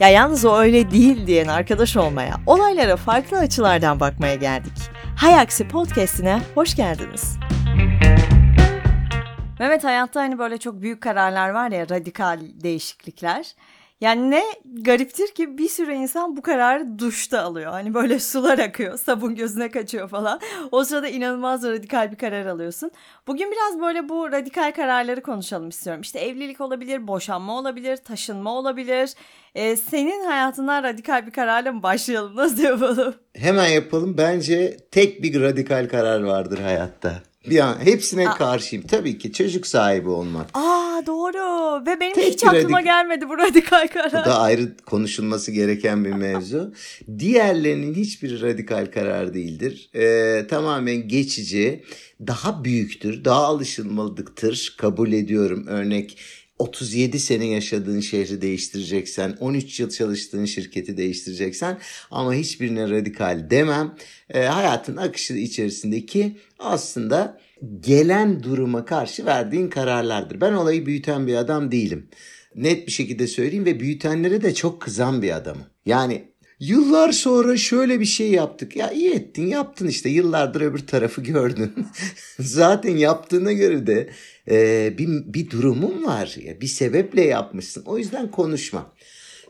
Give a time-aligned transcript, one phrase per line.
[0.00, 4.72] Ya yalnız o öyle değil diyen arkadaş olmaya, olaylara farklı açılardan bakmaya geldik.
[5.16, 7.38] Hay Aksi Podcast'ine hoş geldiniz.
[9.58, 13.54] Mehmet hayatta hani böyle çok büyük kararlar var ya radikal değişiklikler.
[14.00, 17.70] Yani ne gariptir ki bir sürü insan bu kararı duşta alıyor.
[17.70, 20.40] Hani böyle sular akıyor, sabun gözüne kaçıyor falan.
[20.72, 22.90] O sırada inanılmaz radikal bir karar alıyorsun.
[23.26, 26.02] Bugün biraz böyle bu radikal kararları konuşalım istiyorum.
[26.02, 29.14] İşte evlilik olabilir, boşanma olabilir, taşınma olabilir.
[29.54, 32.36] Ee, senin hayatından radikal bir kararla mı başlayalım?
[32.36, 33.14] Nasıl yapalım?
[33.34, 34.18] Hemen yapalım.
[34.18, 37.22] Bence tek bir radikal karar vardır hayatta.
[37.48, 38.34] Bir an hepsine Aa.
[38.34, 38.86] karşıyım.
[38.86, 40.50] Tabii ki çocuk sahibi olmak.
[40.54, 41.40] Aa doğru.
[41.86, 42.86] Ve benim Tek hiç aklıma radik...
[42.86, 44.12] gelmedi bu radikal karar.
[44.12, 46.74] Bu da ayrı konuşulması gereken bir mevzu.
[47.18, 49.90] Diğerlerinin hiçbir radikal karar değildir.
[49.94, 51.84] Ee, tamamen geçici,
[52.26, 54.74] daha büyüktür, daha alışılmalıktır.
[54.78, 55.66] Kabul ediyorum.
[55.66, 56.18] Örnek
[56.60, 61.78] 37 sene yaşadığın şehri değiştireceksen, 13 yıl çalıştığın şirketi değiştireceksen
[62.10, 63.94] ama hiçbirine radikal demem.
[64.30, 67.40] E, hayatın akışı içerisindeki aslında
[67.80, 70.40] gelen duruma karşı verdiğin kararlardır.
[70.40, 72.08] Ben olayı büyüten bir adam değilim.
[72.54, 75.66] Net bir şekilde söyleyeyim ve büyütenlere de çok kızan bir adamım.
[75.86, 76.29] Yani
[76.60, 78.76] Yıllar sonra şöyle bir şey yaptık.
[78.76, 81.72] Ya iyi ettin yaptın işte yıllardır öbür tarafı gördün.
[82.38, 84.10] Zaten yaptığına göre de
[84.50, 86.36] e, bir, bir durumum var.
[86.44, 87.82] Ya, bir sebeple yapmışsın.
[87.86, 88.92] O yüzden konuşma.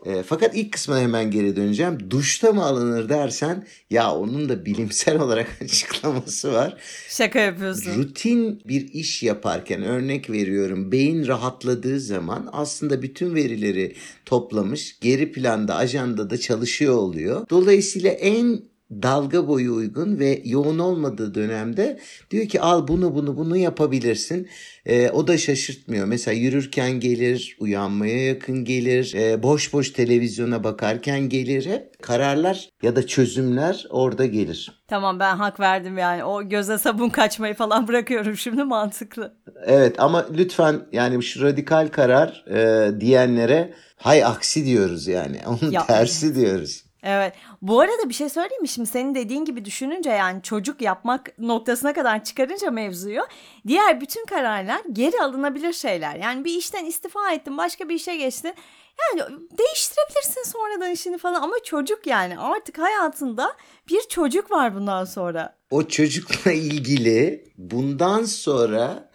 [0.05, 2.09] E, fakat ilk kısmına hemen geri döneceğim.
[2.09, 6.77] Duşta mı alınır dersen ya onun da bilimsel olarak açıklaması var.
[7.09, 7.97] Şaka yapıyorsun.
[7.97, 15.75] Rutin bir iş yaparken örnek veriyorum beyin rahatladığı zaman aslında bütün verileri toplamış geri planda
[15.75, 17.49] ajandada çalışıyor oluyor.
[17.49, 21.99] Dolayısıyla en dalga boyu uygun ve yoğun olmadığı dönemde
[22.31, 24.47] diyor ki al bunu bunu bunu yapabilirsin.
[24.85, 26.05] E, o da şaşırtmıyor.
[26.05, 31.65] Mesela yürürken gelir, uyanmaya yakın gelir, e, boş boş televizyona bakarken gelir.
[31.65, 34.83] Hep kararlar ya da çözümler orada gelir.
[34.87, 36.23] Tamam ben hak verdim yani.
[36.23, 39.33] O göze sabun kaçmayı falan bırakıyorum şimdi mantıklı.
[39.65, 45.37] Evet ama lütfen yani şu radikal karar e, diyenlere hay aksi diyoruz yani.
[45.47, 46.80] Onun ya, tersi diyoruz.
[47.03, 47.33] Evet.
[47.61, 48.67] Bu arada bir şey söyleyeyim mi?
[48.67, 53.21] Şimdi senin dediğin gibi düşününce yani çocuk yapmak noktasına kadar çıkarınca mevzuyu
[53.67, 56.15] diğer bütün kararlar geri alınabilir şeyler.
[56.15, 58.53] Yani bir işten istifa ettin başka bir işe geçtin.
[59.01, 59.21] Yani
[59.57, 63.53] değiştirebilirsin sonradan işini falan ama çocuk yani artık hayatında
[63.89, 65.55] bir çocuk var bundan sonra.
[65.71, 69.10] O çocukla ilgili bundan sonra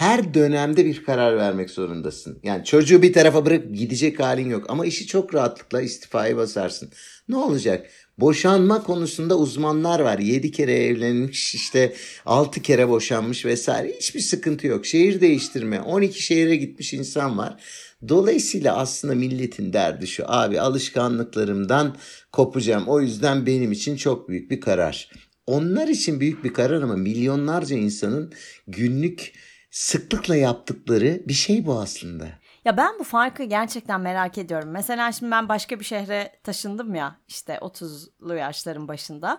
[0.00, 2.38] her dönemde bir karar vermek zorundasın.
[2.42, 6.90] Yani çocuğu bir tarafa bırakıp gidecek halin yok ama işi çok rahatlıkla istifayı basarsın.
[7.28, 7.86] Ne olacak?
[8.18, 10.18] Boşanma konusunda uzmanlar var.
[10.18, 11.94] 7 kere evlenmiş işte
[12.26, 13.92] 6 kere boşanmış vesaire.
[13.96, 14.86] Hiçbir sıkıntı yok.
[14.86, 17.62] Şehir değiştirme 12 şehire gitmiş insan var.
[18.08, 21.96] Dolayısıyla aslında milletin derdi şu abi alışkanlıklarımdan
[22.32, 22.84] kopacağım.
[22.88, 25.10] O yüzden benim için çok büyük bir karar.
[25.46, 28.32] Onlar için büyük bir karar ama milyonlarca insanın
[28.66, 29.32] günlük
[29.70, 32.28] sıklıkla yaptıkları bir şey bu aslında.
[32.64, 34.68] Ya ben bu farkı gerçekten merak ediyorum.
[34.70, 39.38] Mesela şimdi ben başka bir şehre taşındım ya işte 30'lu yaşların başında.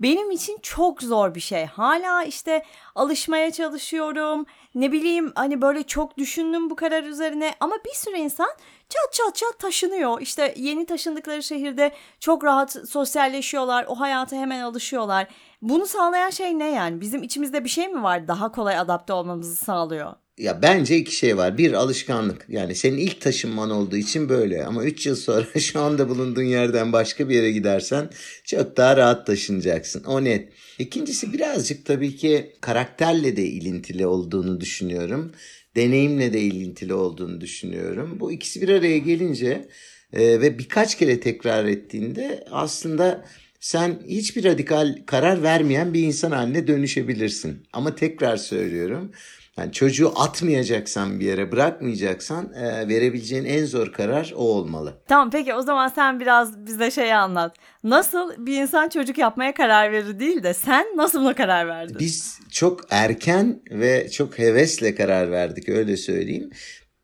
[0.00, 1.66] Benim için çok zor bir şey.
[1.66, 2.64] Hala işte
[2.94, 4.46] alışmaya çalışıyorum.
[4.74, 8.50] Ne bileyim hani böyle çok düşündüm bu karar üzerine ama bir sürü insan
[8.88, 10.20] çat çat çat taşınıyor.
[10.20, 13.84] İşte yeni taşındıkları şehirde çok rahat sosyalleşiyorlar.
[13.88, 15.26] O hayata hemen alışıyorlar.
[15.62, 17.00] Bunu sağlayan şey ne yani?
[17.00, 20.12] Bizim içimizde bir şey mi var daha kolay adapte olmamızı sağlıyor?
[20.38, 21.58] Ya bence iki şey var.
[21.58, 22.46] Bir alışkanlık.
[22.48, 24.64] Yani senin ilk taşınman olduğu için böyle.
[24.64, 28.10] Ama 3 yıl sonra şu anda bulunduğun yerden başka bir yere gidersen
[28.44, 30.04] çok daha rahat taşınacaksın.
[30.04, 30.48] O net.
[30.78, 35.32] İkincisi birazcık tabii ki karakterle de ilintili olduğunu düşünüyorum.
[35.76, 38.16] Deneyimle de ilintili olduğunu düşünüyorum.
[38.20, 39.68] Bu ikisi bir araya gelince
[40.12, 43.24] e, ve birkaç kere tekrar ettiğinde aslında
[43.60, 47.66] sen hiçbir radikal karar vermeyen bir insan haline dönüşebilirsin.
[47.72, 49.12] Ama tekrar söylüyorum.
[49.58, 55.02] Yani çocuğu atmayacaksan bir yere bırakmayacaksan e, verebileceğin en zor karar o olmalı.
[55.08, 57.56] Tamam peki o zaman sen biraz bize şey anlat.
[57.84, 61.96] Nasıl bir insan çocuk yapmaya karar verir değil de sen nasıl buna karar verdin?
[61.98, 66.50] Biz çok erken ve çok hevesle karar verdik öyle söyleyeyim.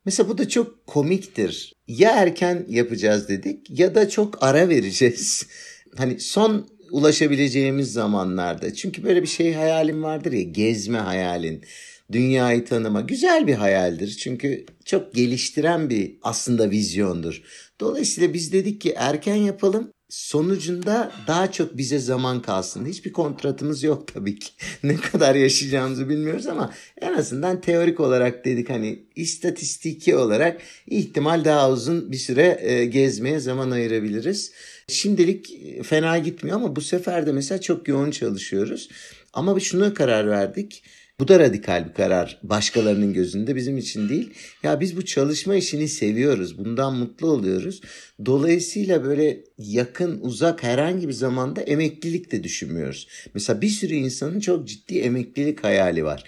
[0.05, 1.73] Mesela bu da çok komiktir.
[1.87, 5.47] Ya erken yapacağız dedik ya da çok ara vereceğiz.
[5.97, 8.75] Hani son ulaşabileceğimiz zamanlarda.
[8.75, 11.65] Çünkü böyle bir şey hayalim vardır ya gezme hayalin,
[12.13, 13.01] dünyayı tanıma.
[13.01, 17.43] Güzel bir hayaldir çünkü çok geliştiren bir aslında vizyondur.
[17.81, 22.87] Dolayısıyla biz dedik ki erken yapalım sonucunda daha çok bize zaman kalsın.
[22.87, 24.51] Hiçbir kontratımız yok tabii ki.
[24.83, 31.71] ne kadar yaşayacağımızı bilmiyoruz ama en azından teorik olarak dedik hani istatistiki olarak ihtimal daha
[31.71, 34.53] uzun bir süre e, gezmeye zaman ayırabiliriz.
[34.89, 38.89] Şimdilik fena gitmiyor ama bu sefer de mesela çok yoğun çalışıyoruz.
[39.33, 40.83] Ama şuna karar verdik.
[41.21, 44.35] Bu da radikal bir karar başkalarının gözünde bizim için değil.
[44.63, 46.59] Ya biz bu çalışma işini seviyoruz.
[46.59, 47.81] Bundan mutlu oluyoruz.
[48.27, 53.09] Dolayısıyla böyle yakın uzak herhangi bir zamanda emeklilik de düşünmüyoruz.
[53.35, 56.25] Mesela bir sürü insanın çok ciddi emeklilik hayali var.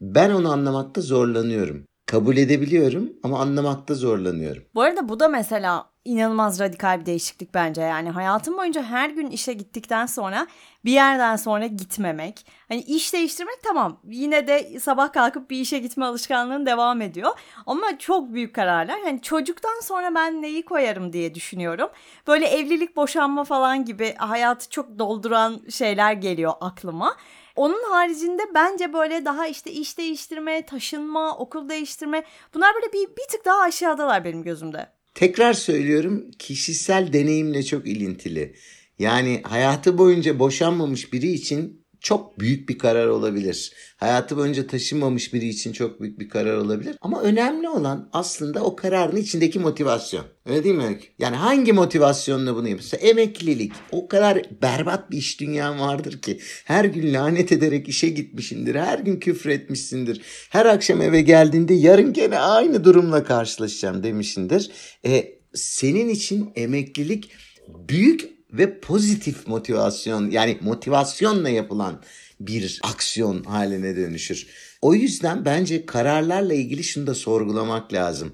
[0.00, 1.84] Ben onu anlamakta zorlanıyorum.
[2.06, 4.62] Kabul edebiliyorum ama anlamakta zorlanıyorum.
[4.74, 7.82] Bu arada bu da mesela inanılmaz radikal bir değişiklik bence.
[7.82, 10.46] Yani hayatım boyunca her gün işe gittikten sonra
[10.84, 12.46] bir yerden sonra gitmemek.
[12.68, 14.00] Hani iş değiştirmek tamam.
[14.04, 17.30] Yine de sabah kalkıp bir işe gitme alışkanlığın devam ediyor.
[17.66, 19.00] Ama çok büyük kararlar.
[19.04, 21.88] Hani çocuktan sonra ben neyi koyarım diye düşünüyorum.
[22.26, 27.16] Böyle evlilik, boşanma falan gibi hayatı çok dolduran şeyler geliyor aklıma.
[27.56, 32.24] Onun haricinde bence böyle daha işte iş değiştirme, taşınma, okul değiştirme
[32.54, 34.95] bunlar böyle bir, bir tık daha aşağıdalar benim gözümde.
[35.16, 38.54] Tekrar söylüyorum kişisel deneyimle çok ilintili.
[38.98, 43.72] Yani hayatı boyunca boşanmamış biri için çok büyük bir karar olabilir.
[43.96, 46.96] Hayatı boyunca taşınmamış biri için çok büyük bir karar olabilir.
[47.00, 50.24] Ama önemli olan aslında o kararın içindeki motivasyon.
[50.46, 51.00] Öyle değil mi?
[51.18, 52.98] Yani hangi motivasyonla bunu yapıyorsun?
[53.00, 53.72] Emeklilik.
[53.92, 56.38] O kadar berbat bir iş dünyan vardır ki.
[56.64, 58.74] Her gün lanet ederek işe gitmişsindir.
[58.74, 60.20] Her gün küfür etmişsindir.
[60.50, 64.70] Her akşam eve geldiğinde yarın gene aynı durumla karşılaşacağım demişsindir.
[65.06, 67.30] E, senin için emeklilik
[67.88, 72.02] büyük ve pozitif motivasyon yani motivasyonla yapılan
[72.40, 74.46] bir aksiyon haline dönüşür.
[74.82, 78.32] O yüzden bence kararlarla ilgili şunu da sorgulamak lazım.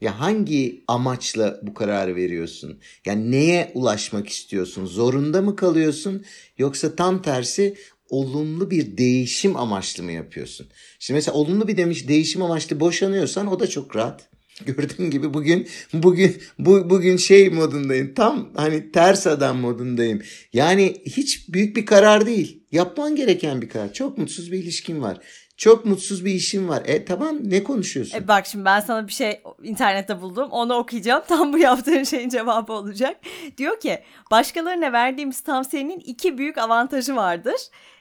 [0.00, 2.78] Ya hangi amaçla bu kararı veriyorsun?
[3.06, 4.86] Yani neye ulaşmak istiyorsun?
[4.86, 6.24] Zorunda mı kalıyorsun?
[6.58, 7.76] Yoksa tam tersi
[8.08, 10.66] olumlu bir değişim amaçlı mı yapıyorsun?
[10.98, 14.33] Şimdi mesela olumlu bir demiş değişim amaçlı boşanıyorsan o da çok rahat.
[14.66, 18.14] Gördüğün gibi bugün bugün bu bugün şey modundayım.
[18.14, 20.22] Tam hani ters adam modundayım.
[20.52, 22.62] Yani hiç büyük bir karar değil.
[22.72, 23.92] Yapman gereken bir karar.
[23.92, 25.18] Çok mutsuz bir ilişkin var.
[25.56, 26.82] Çok mutsuz bir işim var.
[26.86, 28.18] E tamam ne konuşuyorsun?
[28.18, 30.48] E bak şimdi ben sana bir şey internette buldum.
[30.50, 31.22] Onu okuyacağım.
[31.28, 33.16] Tam bu yaptığın şeyin cevabı olacak.
[33.58, 33.98] Diyor ki
[34.30, 37.56] başkalarına verdiğimiz tavsiyenin iki büyük avantajı vardır.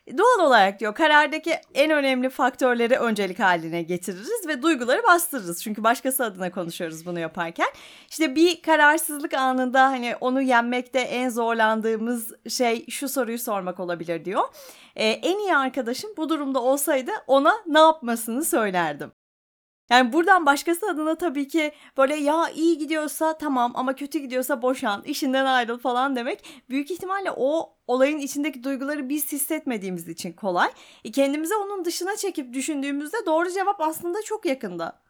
[0.08, 5.64] Doğal olarak diyor karardaki en önemli faktörleri öncelik haline getiririz ve duyguları bastırırız.
[5.64, 7.68] Çünkü başkası adına konuşuyoruz bunu yaparken.
[8.10, 14.44] İşte bir kararsızlık anında hani onu yenmekte en zorlandığımız şey şu soruyu sormak olabilir diyor.
[14.96, 19.12] Ee, en iyi arkadaşım bu durumda olsaydı ona ne yapmasını söylerdim.
[19.90, 25.04] Yani buradan başkası adına tabii ki böyle ya iyi gidiyorsa tamam ama kötü gidiyorsa boşan,
[25.04, 26.40] işinden ayrıl falan demek
[26.70, 30.70] büyük ihtimalle o olayın içindeki duyguları biz hissetmediğimiz için kolay.
[31.06, 35.04] E kendimize onun dışına çekip düşündüğümüzde doğru cevap aslında çok yakında.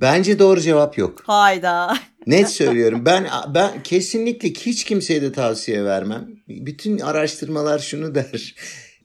[0.00, 1.22] Bence doğru cevap yok.
[1.26, 1.96] Hayda.
[2.26, 3.02] Net söylüyorum.
[3.06, 6.28] Ben ben kesinlikle hiç kimseye de tavsiye vermem.
[6.48, 8.54] Bütün araştırmalar şunu der.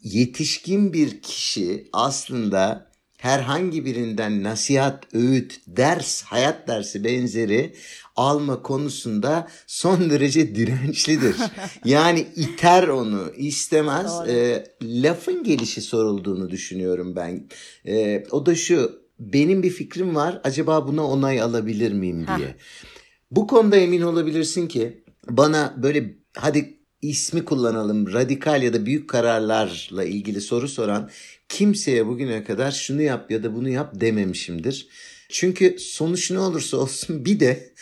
[0.03, 2.91] Yetişkin bir kişi aslında
[3.25, 7.73] herhangi birinden nasihat, öğüt, ders, hayat dersi benzeri
[8.15, 11.35] alma konusunda son derece dirençlidir.
[11.85, 14.29] yani iter onu, istemez.
[14.29, 17.47] E, lafın gelişi sorulduğunu düşünüyorum ben.
[17.85, 22.55] E, o da şu, benim bir fikrim var, acaba buna onay alabilir miyim diye.
[23.31, 30.03] Bu konuda emin olabilirsin ki bana böyle hadi ismi kullanalım radikal ya da büyük kararlarla
[30.03, 31.09] ilgili soru soran
[31.49, 34.87] kimseye bugüne kadar şunu yap ya da bunu yap dememişimdir.
[35.29, 37.73] Çünkü sonuç ne olursa olsun bir de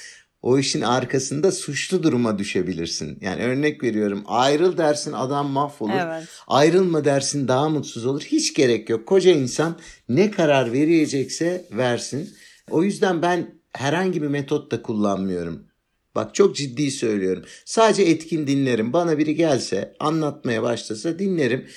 [0.41, 3.17] o işin arkasında suçlu duruma düşebilirsin.
[3.21, 5.93] Yani örnek veriyorum ayrıl dersin adam mahvolur.
[5.93, 6.27] Evet.
[6.47, 8.21] Ayrılma dersin daha mutsuz olur.
[8.21, 9.07] Hiç gerek yok.
[9.07, 9.79] Koca insan
[10.09, 12.29] ne karar verecekse versin.
[12.69, 15.67] O yüzden ben herhangi bir metot da kullanmıyorum.
[16.15, 17.43] Bak çok ciddi söylüyorum.
[17.65, 18.93] Sadece etkin dinlerim.
[18.93, 21.67] Bana biri gelse anlatmaya başlasa dinlerim.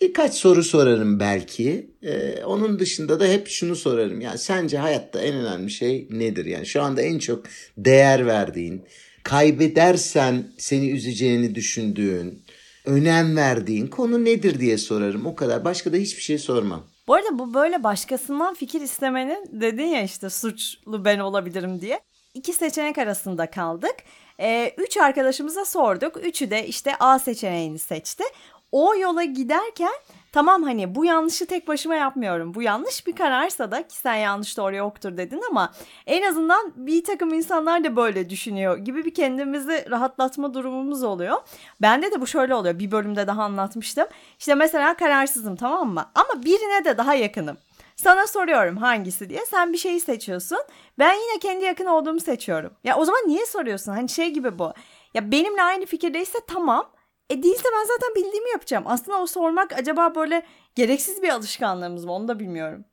[0.00, 1.90] Birkaç soru sorarım belki.
[2.02, 4.20] Ee, onun dışında da hep şunu sorarım.
[4.20, 6.44] Yani sence hayatta en önemli şey nedir?
[6.44, 7.44] Yani şu anda en çok
[7.76, 8.84] değer verdiğin,
[9.22, 12.42] kaybedersen seni üzeceğini düşündüğün,
[12.84, 15.26] önem verdiğin konu nedir diye sorarım.
[15.26, 15.64] O kadar.
[15.64, 16.86] Başka da hiçbir şey sormam.
[17.08, 22.00] Bu arada bu böyle başkasından fikir istemenin dedin ya işte suçlu ben olabilirim diye.
[22.34, 23.94] İki seçenek arasında kaldık.
[24.40, 26.16] Ee, üç arkadaşımıza sorduk.
[26.24, 28.24] Üçü de işte A seçeneğini seçti.
[28.76, 29.92] O yola giderken
[30.32, 32.54] tamam hani bu yanlışı tek başıma yapmıyorum.
[32.54, 35.72] Bu yanlış bir kararsa da ki sen yanlış doğru yoktur dedin ama
[36.06, 41.36] en azından bir takım insanlar da böyle düşünüyor gibi bir kendimizi rahatlatma durumumuz oluyor.
[41.82, 42.78] Bende de bu şöyle oluyor.
[42.78, 44.06] Bir bölümde daha anlatmıştım.
[44.38, 46.04] İşte mesela kararsızım tamam mı?
[46.14, 47.56] Ama birine de daha yakınım.
[47.96, 49.46] Sana soruyorum hangisi diye.
[49.46, 50.58] Sen bir şeyi seçiyorsun.
[50.98, 52.72] Ben yine kendi yakın olduğumu seçiyorum.
[52.84, 53.92] Ya o zaman niye soruyorsun?
[53.92, 54.72] Hani şey gibi bu.
[55.14, 56.95] Ya benimle aynı fikirdeyse tamam.
[57.30, 58.84] E değilse ben zaten bildiğimi yapacağım.
[58.86, 60.42] Aslında o sormak acaba böyle
[60.74, 62.12] gereksiz bir alışkanlığımız mı?
[62.12, 62.84] Onu da bilmiyorum.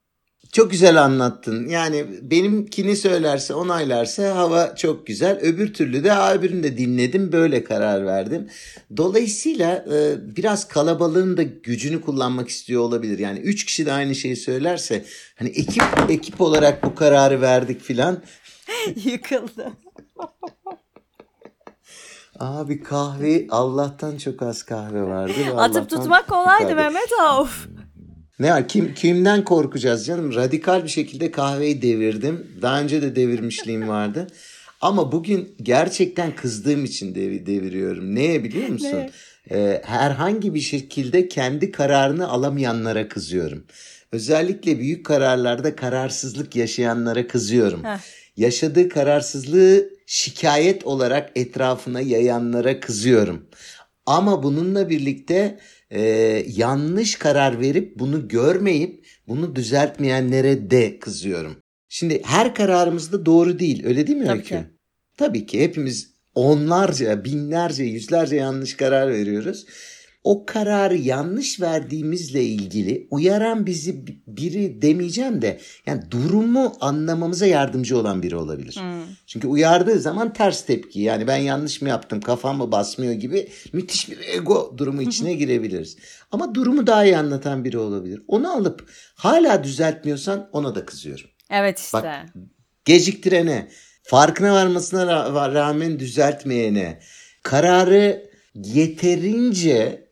[0.51, 1.67] Çok güzel anlattın.
[1.69, 5.39] Yani benimkini söylerse, onaylarsa hava çok güzel.
[5.41, 8.49] Öbür türlü de "Aa, öbürünü de dinledim, böyle karar verdim.
[8.97, 13.19] Dolayısıyla e, biraz kalabalığın da gücünü kullanmak istiyor olabilir.
[13.19, 18.23] Yani üç kişi de aynı şeyi söylerse, hani ekip ekip olarak bu kararı verdik filan.
[19.05, 19.71] Yıkıldı.
[22.39, 25.33] Abi kahve Allah'tan çok az kahve vardı.
[25.57, 26.75] Atıp tutmak kolaydı.
[26.75, 27.09] Mehmet
[27.39, 27.67] of.
[28.39, 28.67] Ne var?
[28.67, 30.35] Kim, kimden korkacağız canım?
[30.35, 32.47] Radikal bir şekilde kahveyi devirdim.
[32.61, 34.27] Daha önce de devirmişliğim vardı.
[34.81, 38.15] Ama bugün gerçekten kızdığım için dev- deviriyorum.
[38.15, 38.89] Neye biliyor musun?
[38.91, 39.09] Ne?
[39.51, 43.63] Ee, herhangi bir şekilde kendi kararını alamayanlara kızıyorum.
[44.11, 47.83] Özellikle büyük kararlarda kararsızlık yaşayanlara kızıyorum.
[47.83, 47.97] Heh.
[48.37, 53.45] Yaşadığı kararsızlığı şikayet olarak etrafına yayanlara kızıyorum.
[54.05, 55.59] Ama bununla birlikte
[55.89, 56.01] e,
[56.47, 61.55] yanlış karar verip bunu görmeyip bunu düzeltmeyenlere de kızıyorum.
[61.89, 64.49] Şimdi her kararımız da doğru değil öyle değil mi Tabii Öykü?
[64.49, 64.63] ki.
[65.17, 69.65] Tabii ki hepimiz onlarca, binlerce, yüzlerce yanlış karar veriyoruz.
[70.23, 78.23] O kararı yanlış verdiğimizle ilgili uyaran bizi biri demeyeceğim de yani durumu anlamamıza yardımcı olan
[78.23, 78.75] biri olabilir.
[78.75, 79.15] Hmm.
[79.27, 84.09] Çünkü uyardığı zaman ters tepki yani ben yanlış mı yaptım kafam mı basmıyor gibi müthiş
[84.09, 85.97] bir ego durumu içine girebiliriz.
[86.31, 88.21] Ama durumu daha iyi anlatan biri olabilir.
[88.27, 91.25] Onu alıp hala düzeltmiyorsan ona da kızıyorum.
[91.49, 91.97] Evet işte.
[91.97, 92.25] Bak,
[92.85, 93.67] Geciktirene,
[94.03, 96.99] farkına varmasına ra- rağmen düzeltmeyene,
[97.43, 100.02] kararı yeterince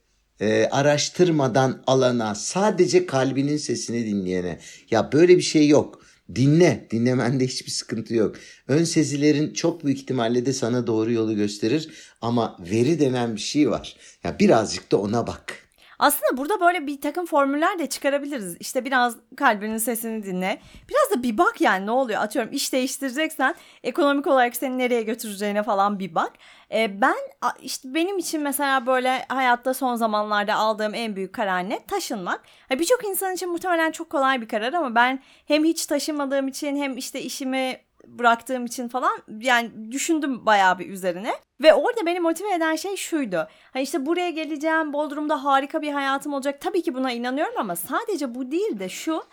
[0.42, 4.60] e, araştırmadan alana, sadece kalbinin sesini dinleyene.
[4.92, 6.02] Ya böyle bir şey yok.
[6.36, 8.36] Dinle, dinlemende hiçbir sıkıntı yok.
[8.68, 11.90] Ön sezilerin çok büyük ihtimalle de sana doğru yolu gösterir
[12.22, 13.96] ama veri denen bir şey var.
[14.24, 15.61] Ya birazcık da ona bak.
[16.02, 18.58] Aslında burada böyle bir takım formüller de çıkarabiliriz.
[18.60, 20.62] İşte biraz kalbinin sesini dinle.
[20.90, 22.22] Biraz da bir bak yani ne oluyor?
[22.22, 26.32] Atıyorum iş değiştireceksen ekonomik olarak seni nereye götüreceğine falan bir bak.
[26.72, 27.16] Ee, ben
[27.62, 31.86] işte benim için mesela böyle hayatta son zamanlarda aldığım en büyük karar ne?
[31.86, 32.42] Taşınmak.
[32.70, 36.76] Ha, Birçok insan için muhtemelen çok kolay bir karar ama ben hem hiç taşınmadığım için
[36.76, 37.78] hem işte işimi
[38.08, 41.34] bıraktığım için falan yani düşündüm bayağı bir üzerine.
[41.62, 43.48] Ve orada beni motive eden şey şuydu.
[43.74, 46.62] Hani işte buraya geleceğim, Bodrum'da harika bir hayatım olacak.
[46.62, 49.24] Tabii ki buna inanıyorum ama sadece bu değil de şu.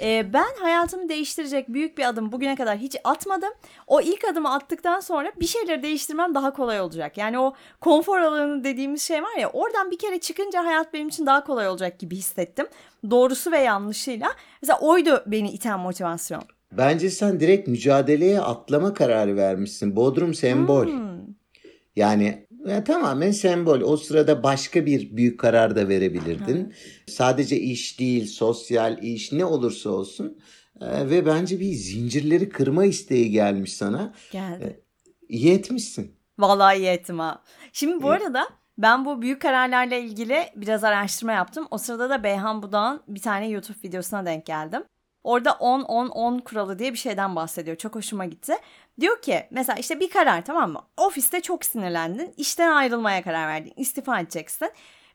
[0.00, 3.50] e, ben hayatımı değiştirecek büyük bir adım bugüne kadar hiç atmadım.
[3.86, 7.18] O ilk adımı attıktan sonra bir şeyleri değiştirmem daha kolay olacak.
[7.18, 11.26] Yani o konfor alanı dediğimiz şey var ya oradan bir kere çıkınca hayat benim için
[11.26, 12.66] daha kolay olacak gibi hissettim.
[13.10, 14.28] Doğrusu ve yanlışıyla.
[14.62, 16.57] Mesela oydu beni iten motivasyon.
[16.72, 19.96] Bence sen direkt mücadeleye atlama kararı vermişsin.
[19.96, 20.88] Bodrum sembol.
[21.96, 23.80] Yani ya tamamen sembol.
[23.80, 26.74] O sırada başka bir büyük karar da verebilirdin.
[27.06, 30.38] Sadece iş değil, sosyal iş ne olursa olsun.
[30.80, 34.14] Ee, ve bence bir zincirleri kırma isteği gelmiş sana.
[34.32, 34.80] Geldi.
[35.28, 36.12] İyi etmişsin.
[36.38, 37.42] Vallahi iyi ettim ha.
[37.72, 38.48] Şimdi bu arada
[38.78, 41.66] ben bu büyük kararlarla ilgili biraz araştırma yaptım.
[41.70, 44.82] O sırada da Beyhan Budak'ın bir tane YouTube videosuna denk geldim.
[45.28, 47.76] Orada 10-10-10 kuralı diye bir şeyden bahsediyor.
[47.76, 48.54] Çok hoşuma gitti.
[49.00, 50.82] Diyor ki mesela işte bir karar tamam mı?
[50.96, 52.34] Ofiste çok sinirlendin.
[52.36, 53.72] işten ayrılmaya karar verdin.
[53.76, 54.70] istifa edeceksin.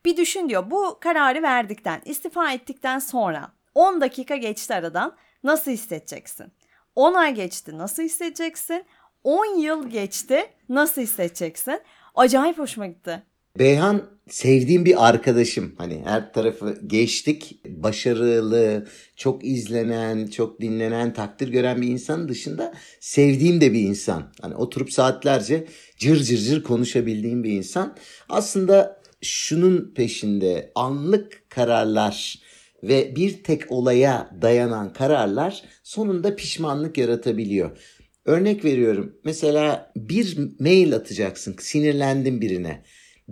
[0.06, 6.54] Bir düşün diyor bu kararı verdikten, istifa ettikten sonra 10 dakika geçti aradan nasıl hissedeceksin?
[6.96, 8.86] 10 ay geçti nasıl hissedeceksin?
[9.24, 11.82] 10 yıl geçti nasıl hissedeceksin?
[12.16, 13.24] Acayip hoşuma gitti.
[13.60, 15.76] Beyhan sevdiğim bir arkadaşım.
[15.78, 17.60] Hani her tarafı geçtik.
[17.66, 24.34] Başarılı, çok izlenen, çok dinlenen, takdir gören bir insan dışında sevdiğim de bir insan.
[24.42, 25.68] Hani oturup saatlerce
[25.98, 27.98] cır cır cır konuşabildiğim bir insan.
[28.30, 32.36] Aslında şunun peşinde anlık kararlar
[32.84, 37.78] ve bir tek olaya dayanan kararlar sonunda pişmanlık yaratabiliyor.
[38.26, 39.16] Örnek veriyorum.
[39.24, 41.56] Mesela bir mail atacaksın.
[41.60, 42.84] Sinirlendin birine.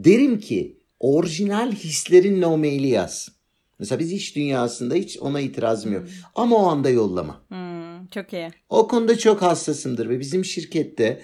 [0.04, 3.30] Derim ki orijinal hislerinle o maili yaz.
[3.80, 6.04] Mesela biz iş dünyasında hiç ona itirazım yok.
[6.36, 7.42] Ama o anda yollama.
[7.48, 8.50] Hmm, çok iyi.
[8.70, 11.22] O konuda çok hassasımdır ve bizim şirkette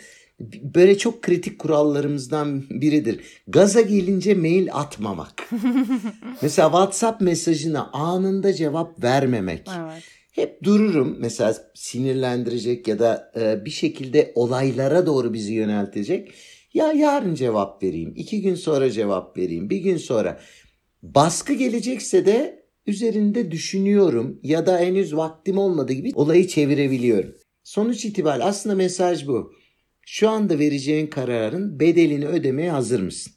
[0.75, 3.19] böyle çok kritik kurallarımızdan biridir.
[3.47, 5.49] Gaza gelince mail atmamak.
[6.41, 9.67] mesela WhatsApp mesajına anında cevap vermemek.
[9.79, 10.03] Evet.
[10.31, 16.33] Hep dururum mesela sinirlendirecek ya da e, bir şekilde olaylara doğru bizi yöneltecek.
[16.77, 20.39] Ya yarın cevap vereyim, iki gün sonra cevap vereyim, bir gün sonra.
[21.03, 27.35] Baskı gelecekse de üzerinde düşünüyorum ya da henüz vaktim olmadığı gibi olayı çevirebiliyorum.
[27.63, 29.53] Sonuç itibariyle aslında mesaj bu.
[30.05, 33.33] Şu anda vereceğin kararın bedelini ödemeye hazır mısın?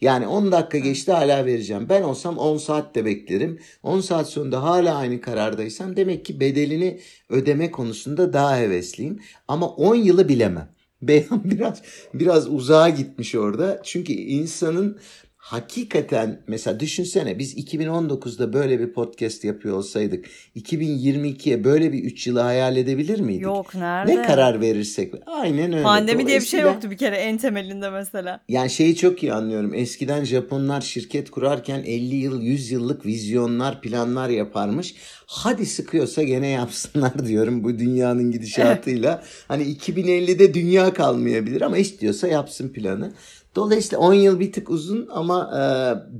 [0.00, 1.86] Yani 10 dakika geçti hala vereceğim.
[1.88, 3.60] Ben olsam 10 saat de beklerim.
[3.82, 9.20] 10 saat sonunda hala aynı karardaysan demek ki bedelini ödeme konusunda daha hevesliyim.
[9.48, 10.74] Ama 10 yılı bilemem.
[11.08, 11.82] Beyhan biraz
[12.14, 13.80] biraz uzağa gitmiş orada.
[13.84, 14.98] Çünkü insanın
[15.44, 22.40] hakikaten mesela düşünsene biz 2019'da böyle bir podcast yapıyor olsaydık 2022'ye böyle bir 3 yılı
[22.40, 23.42] hayal edebilir miydik?
[23.42, 24.16] Yok nerede?
[24.16, 25.14] Ne karar verirsek.
[25.26, 25.82] Aynen öyle.
[25.82, 28.40] Pandemi diye bir şey yoktu bir kere en temelinde mesela.
[28.48, 29.74] yani şeyi çok iyi anlıyorum.
[29.74, 34.94] Eskiden Japonlar şirket kurarken 50 yıl, 100 yıllık vizyonlar, planlar yaparmış.
[35.26, 39.24] Hadi sıkıyorsa gene yapsınlar diyorum bu dünyanın gidişatıyla.
[39.48, 43.12] hani 2050'de dünya kalmayabilir ama istiyorsa yapsın planı.
[43.54, 45.62] Dolayısıyla 10 yıl bir tık uzun ama e,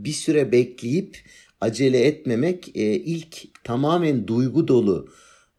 [0.05, 1.17] bir süre bekleyip
[1.61, 5.09] acele etmemek, e, ilk tamamen duygu dolu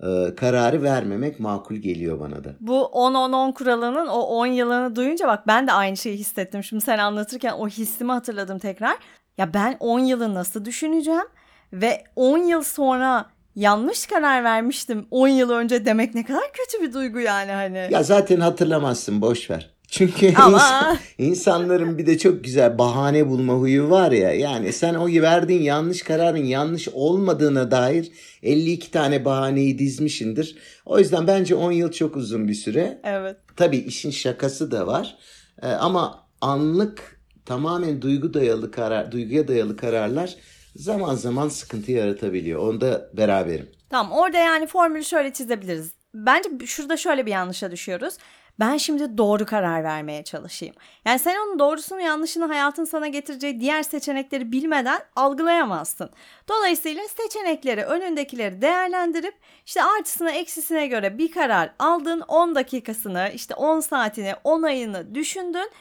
[0.03, 2.55] e, kararı vermemek makul geliyor bana da.
[2.60, 6.63] Bu 10-10-10 kuralının o 10 yılını duyunca bak ben de aynı şeyi hissettim.
[6.63, 8.98] Şimdi sen anlatırken o hissimi hatırladım tekrar.
[9.38, 11.27] Ya ben 10 yılı nasıl düşüneceğim
[11.74, 16.94] ve 10 yıl sonra yanlış karar vermiştim 10 yıl önce demek ne kadar kötü bir
[16.94, 17.88] duygu yani hani.
[17.91, 19.75] Ya zaten hatırlamazsın boş ver.
[19.88, 24.34] Çünkü Ama- insan- insanların bir de çok güzel bahane bulma huyu var ya.
[24.34, 28.12] Yani sen o verdiğin yanlış kararın yanlış olmadığına dair
[28.44, 30.56] 52 tane bahaneyi dizmişindir.
[30.86, 33.01] O yüzden bence 10 yıl çok uzun bir süre.
[33.04, 33.38] Evet.
[33.56, 35.18] Tabii işin şakası da var.
[35.62, 40.36] Ee, ama anlık tamamen duygu dayalı karar, duyguya dayalı kararlar
[40.75, 42.60] zaman zaman sıkıntı yaratabiliyor.
[42.68, 43.70] Onda beraberim.
[43.89, 45.92] Tamam orada yani formülü şöyle çizebiliriz.
[46.13, 48.18] Bence şurada şöyle bir yanlışa düşüyoruz.
[48.59, 50.75] Ben şimdi doğru karar vermeye çalışayım.
[51.05, 56.09] Yani sen onun doğrusunu yanlışını hayatın sana getireceği diğer seçenekleri bilmeden algılayamazsın.
[56.50, 59.35] Dolayısıyla seçenekleri önündekileri değerlendirip
[59.65, 65.72] işte artısına eksisine göre bir karar aldın 10 dakikasını işte 10 saatini 10 ayını düşündün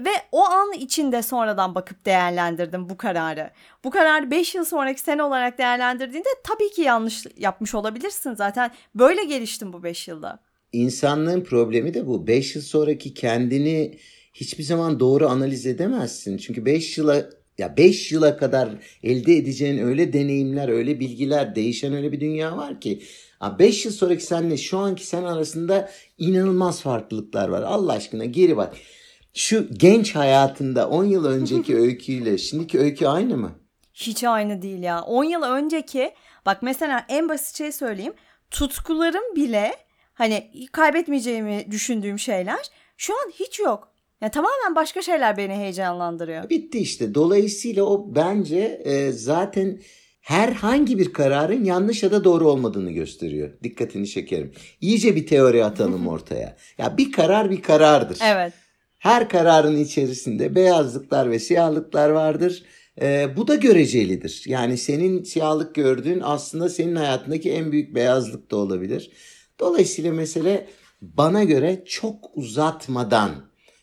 [0.00, 3.50] ve o an içinde sonradan bakıp değerlendirdim bu kararı.
[3.84, 8.34] Bu kararı 5 yıl sonraki sene olarak değerlendirdiğinde tabii ki yanlış yapmış olabilirsin.
[8.34, 10.38] Zaten böyle geliştim bu 5 yılda.
[10.72, 12.26] İnsanlığın problemi de bu.
[12.26, 13.98] 5 yıl sonraki kendini
[14.34, 16.36] hiçbir zaman doğru analiz edemezsin.
[16.36, 18.68] Çünkü 5 yıla ya 5 yıla kadar
[19.02, 23.02] elde edeceğin öyle deneyimler, öyle bilgiler, değişen öyle bir dünya var ki
[23.58, 27.62] 5 yıl sonraki senle şu anki sen arasında inanılmaz farklılıklar var.
[27.62, 28.74] Allah aşkına geri bak.
[29.34, 33.52] Şu genç hayatında 10 yıl önceki öyküyle şimdiki öykü aynı mı?
[33.94, 35.02] Hiç aynı değil ya.
[35.02, 36.10] 10 yıl önceki
[36.46, 38.14] bak mesela en basit şey söyleyeyim.
[38.50, 39.72] Tutkularım bile
[40.14, 43.92] hani kaybetmeyeceğimi düşündüğüm şeyler şu an hiç yok.
[44.20, 46.50] Ya tamamen başka şeyler beni heyecanlandırıyor.
[46.50, 47.14] Bitti işte.
[47.14, 49.80] Dolayısıyla o bence e, zaten
[50.20, 53.50] herhangi bir kararın yanlış ya da doğru olmadığını gösteriyor.
[53.62, 54.52] Dikkatini çekerim.
[54.80, 56.56] İyice bir teori atalım ortaya.
[56.78, 58.18] Ya bir karar bir karardır.
[58.24, 58.52] Evet.
[58.98, 62.62] Her kararın içerisinde beyazlıklar ve siyahlıklar vardır.
[63.00, 64.44] E, bu da görecelidir.
[64.46, 69.10] Yani senin siyahlık gördüğün aslında senin hayatındaki en büyük beyazlık da olabilir.
[69.62, 70.66] Dolayısıyla mesele
[71.02, 73.30] bana göre çok uzatmadan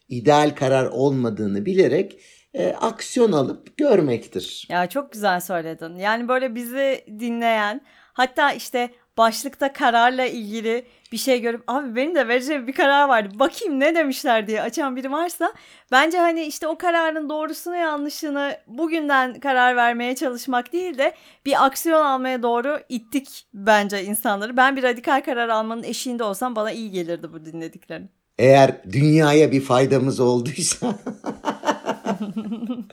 [0.10, 2.20] ideal karar olmadığını bilerek
[2.54, 4.68] e, aksiyon alıp görmektir.
[4.70, 5.96] Ya çok güzel söyledin.
[5.96, 7.82] Yani böyle bizi dinleyen
[8.14, 13.40] hatta işte başlıkta kararla ilgili bir şey görüp abi benim de vereceğim bir karar vardı
[13.40, 15.54] bakayım ne demişler diye açan biri varsa
[15.92, 21.14] bence hani işte o kararın doğrusunu yanlışını bugünden karar vermeye çalışmak değil de
[21.46, 24.58] bir aksiyon almaya doğru ittik bence insanları.
[24.58, 28.10] Ben bir radikal karar almanın eşiğinde olsam bana iyi gelirdi bu dinlediklerin.
[28.38, 30.88] Eğer dünyaya bir faydamız olduysa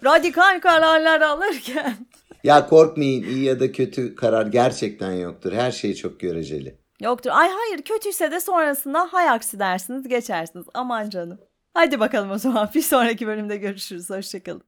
[0.05, 1.97] Radikal kararlar alırken.
[2.47, 5.53] Ya korkmayın iyi ya da kötü karar gerçekten yoktur.
[5.53, 6.79] Her şey çok göreceli.
[7.01, 7.31] Yoktur.
[7.33, 10.67] Ay hayır kötüyse de sonrasında hay aksi dersiniz geçersiniz.
[10.75, 11.39] Aman canım.
[11.75, 14.11] Hadi bakalım o zaman bir sonraki bölümde görüşürüz.
[14.11, 14.63] Hoşçakalın.